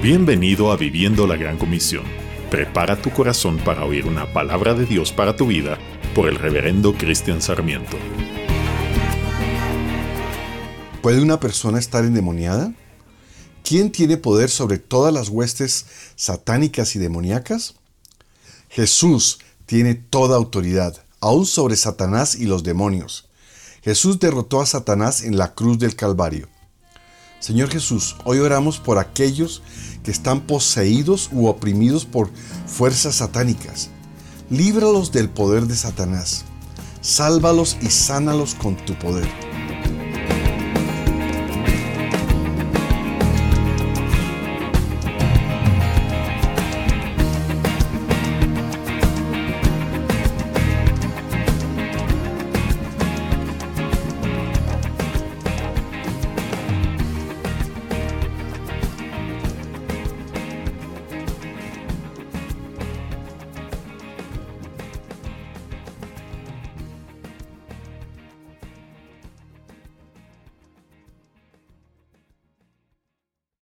[0.00, 2.04] Bienvenido a Viviendo la Gran Comisión.
[2.52, 5.76] Prepara tu corazón para oír una palabra de Dios para tu vida
[6.14, 7.96] por el reverendo Cristian Sarmiento.
[11.02, 12.72] ¿Puede una persona estar endemoniada?
[13.64, 17.74] ¿Quién tiene poder sobre todas las huestes satánicas y demoníacas?
[18.68, 23.28] Jesús tiene toda autoridad, aún sobre Satanás y los demonios.
[23.82, 26.48] Jesús derrotó a Satanás en la cruz del Calvario.
[27.40, 29.62] Señor Jesús, hoy oramos por aquellos
[30.02, 32.30] que están poseídos u oprimidos por
[32.66, 33.90] fuerzas satánicas.
[34.50, 36.44] Líbralos del poder de Satanás.
[37.00, 39.47] Sálvalos y sánalos con tu poder.